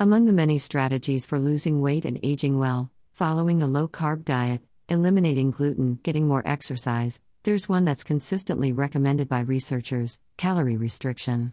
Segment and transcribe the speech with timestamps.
[0.00, 4.60] Among the many strategies for losing weight and aging well, following a low carb diet,
[4.88, 11.52] eliminating gluten, getting more exercise, there's one that's consistently recommended by researchers calorie restriction.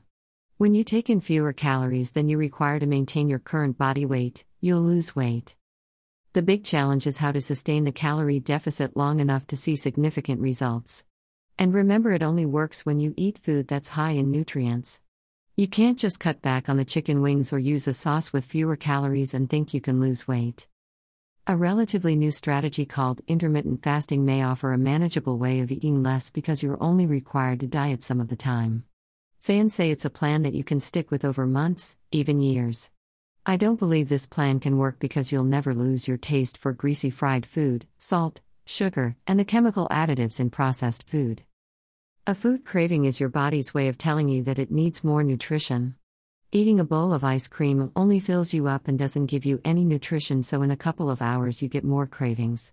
[0.58, 4.44] When you take in fewer calories than you require to maintain your current body weight,
[4.60, 5.56] you'll lose weight.
[6.34, 10.42] The big challenge is how to sustain the calorie deficit long enough to see significant
[10.42, 11.04] results.
[11.60, 15.00] And remember, it only works when you eat food that's high in nutrients.
[15.58, 18.78] You can't just cut back on the chicken wings or use a sauce with fewer
[18.78, 20.66] calories and think you can lose weight.
[21.46, 26.32] A relatively new strategy called intermittent fasting may offer a manageable way of eating less
[26.32, 28.86] because you're only required to diet some of the time.
[29.40, 32.90] Fans say it's a plan that you can stick with over months, even years.
[33.46, 37.10] I don't believe this plan can work because you'll never lose your taste for greasy
[37.10, 41.44] fried food, salt, sugar, and the chemical additives in processed food.
[42.32, 45.96] A food craving is your body's way of telling you that it needs more nutrition.
[46.54, 49.84] Eating a bowl of ice cream only fills you up and doesn't give you any
[49.84, 52.72] nutrition, so in a couple of hours you get more cravings.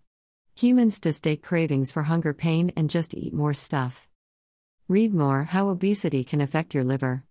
[0.55, 4.09] Humans mistake cravings for hunger pain and just eat more stuff.
[4.87, 7.25] Read more How Obesity Can Affect Your Liver.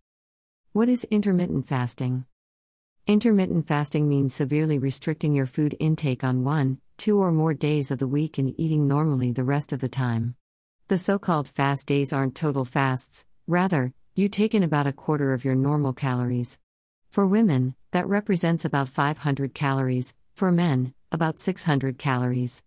[0.74, 2.26] What is intermittent fasting?
[3.08, 8.00] Intermittent fasting means severely restricting your food intake on one, two, or more days of
[8.00, 10.36] the week and eating normally the rest of the time.
[10.90, 15.34] The so called fast days aren't total fasts, rather, you take in about a quarter
[15.34, 16.60] of your normal calories.
[17.12, 22.64] For women, that represents about 500 calories, for men, about 600 calories.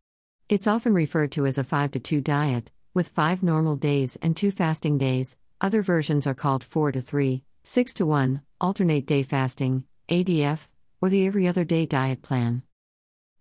[0.51, 4.37] It's often referred to as a 5 to 2 diet, with 5 normal days and
[4.37, 5.39] 2 fasting days.
[5.63, 10.69] Other versions are called 4 to 3, 6 to 1, alternate day fasting, ADF,
[11.01, 12.65] or the every other day diet plan.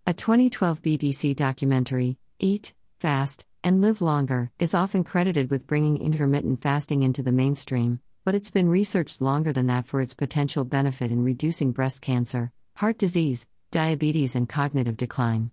[0.06, 6.60] A 2012 BBC documentary, Eat, Fast, and Live Longer, is often credited with bringing intermittent
[6.60, 11.10] fasting into the mainstream, but it's been researched longer than that for its potential benefit
[11.10, 15.50] in reducing breast cancer, heart disease, diabetes, and cognitive decline.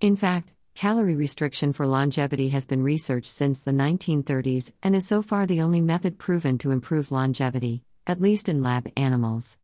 [0.00, 5.22] In fact, calorie restriction for longevity has been researched since the 1930s and is so
[5.22, 9.58] far the only method proven to improve longevity, at least in lab animals.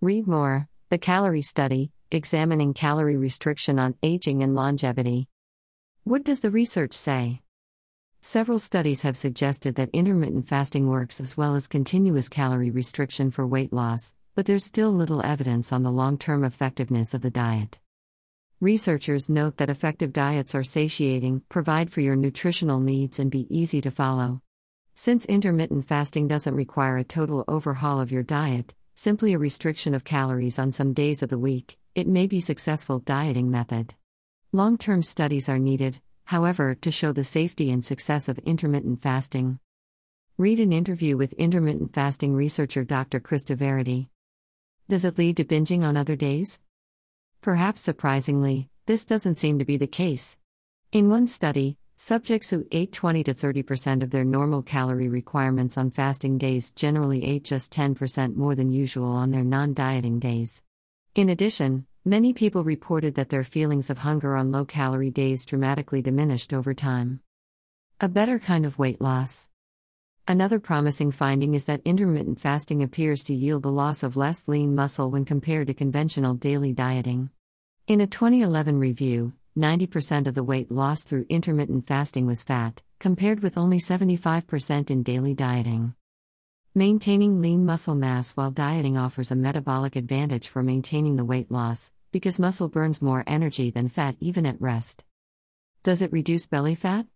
[0.00, 5.28] Read more The CALERIE Study, examining calorie restriction on aging and longevity.
[6.06, 7.40] What does the research say?
[8.20, 13.46] Several studies have suggested that intermittent fasting works as well as continuous calorie restriction for
[13.46, 17.80] weight loss, but there's still little evidence on the long term effectiveness of the diet.
[18.60, 23.80] Researchers note that effective diets are satiating, provide for your nutritional needs, and be easy
[23.80, 24.42] to follow.
[24.94, 30.04] Since intermittent fasting doesn't require a total overhaul of your diet, simply a restriction of
[30.04, 33.94] calories on some days of the week, it may be a successful dieting method.
[34.54, 39.58] Long-term studies are needed, however, to show the safety and success of intermittent fasting.
[40.38, 43.18] Read an interview with intermittent fasting researcher Dr.
[43.18, 44.10] Krista Varady.
[44.88, 46.60] Does it lead to binging on other days?
[47.40, 50.36] Perhaps surprisingly, this doesn't seem to be the case.
[50.92, 55.90] In one study, Subjects who ate 20 to 30% of their normal calorie requirements on
[55.90, 60.62] fasting days generally ate just 10% more than usual on their non dieting days.
[61.16, 66.02] In addition, many people reported that their feelings of hunger on low calorie days dramatically
[66.02, 67.20] diminished over time.
[67.98, 69.48] A better kind of weight loss.
[70.28, 74.74] Another promising finding is that intermittent fasting appears to yield the loss of less lean
[74.74, 77.30] muscle when compared to conventional daily dieting.
[77.86, 83.40] In a 2011 review, 90% of the weight lost through intermittent fasting was fat, compared
[83.40, 85.94] with only 75% in daily dieting.
[86.76, 91.92] Maintaining lean muscle mass while dieting offers a metabolic advantage for maintaining the weight loss,
[92.10, 95.04] because muscle burns more energy than fat even at rest.
[95.84, 97.06] Does it reduce belly fat?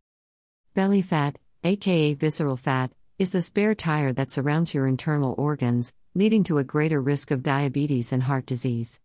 [0.74, 6.44] Belly fat, aka visceral fat, is the spare tire that surrounds your internal organs, leading
[6.44, 9.00] to a greater risk of diabetes and heart disease.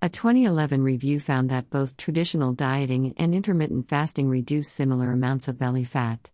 [0.00, 5.58] A 2011 review found that both traditional dieting and intermittent fasting reduce similar amounts of
[5.58, 6.30] belly fat.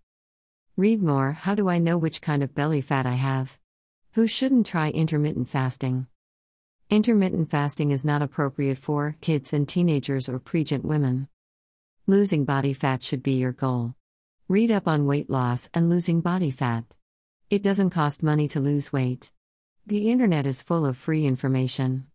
[0.77, 3.59] Read more How do I know which kind of belly fat I have?
[4.15, 6.07] Who shouldn't try intermittent fasting?
[6.91, 11.29] Intermittent fasting is not appropriate for kids and teenagers or pregnant women.
[12.07, 13.95] Losing body fat should be your goal.
[14.49, 16.85] Read up on weight loss and losing body fat.
[17.49, 19.33] It doesn't cost money to lose weight.
[19.87, 22.07] The internet is full of free information.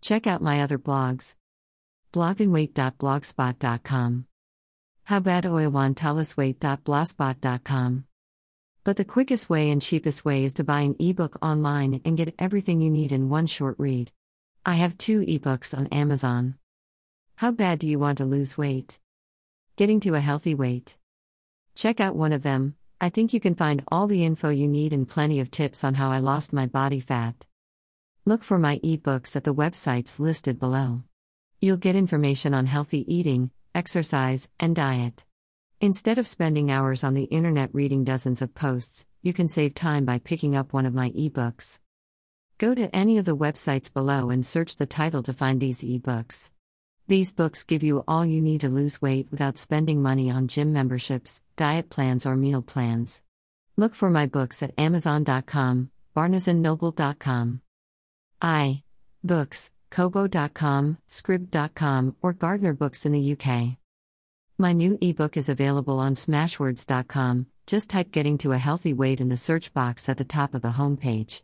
[0.00, 1.34] Check out my other blogs.
[2.12, 4.26] bloggingweight.blogspot.com.
[5.02, 8.04] How bad oiwantalasweight.blogspot.com.
[8.86, 12.36] But the quickest way and cheapest way is to buy an ebook online and get
[12.38, 14.12] everything you need in one short read.
[14.64, 16.54] I have two ebooks on Amazon.
[17.34, 19.00] How bad do you want to lose weight?
[19.74, 20.96] Getting to a healthy weight.
[21.74, 22.76] Check out one of them.
[23.00, 25.94] I think you can find all the info you need and plenty of tips on
[25.94, 27.44] how I lost my body fat.
[28.24, 31.02] Look for my ebooks at the websites listed below.
[31.60, 35.25] You'll get information on healthy eating, exercise, and diet.
[35.80, 40.06] Instead of spending hours on the internet reading dozens of posts, you can save time
[40.06, 41.80] by picking up one of my ebooks.
[42.56, 46.50] Go to any of the websites below and search the title to find these ebooks.
[47.08, 50.72] These books give you all you need to lose weight without spending money on gym
[50.72, 53.20] memberships, diet plans, or meal plans.
[53.76, 57.60] Look for my books at Amazon.com, BarnesandNoble.com.
[58.40, 58.82] I.
[59.22, 63.76] Books, Kobo.com, Scribd.com, or Gardner Books in the UK.
[64.58, 67.46] My new ebook is available on Smashwords.com.
[67.66, 70.62] Just type Getting to a Healthy Weight in the search box at the top of
[70.62, 71.42] the homepage.